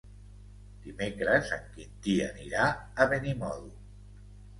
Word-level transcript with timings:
Dimecres 0.85 1.51
en 1.57 1.67
Quintí 1.75 2.15
anirà 2.29 2.63
a 3.05 3.07
Benimodo. 3.13 3.71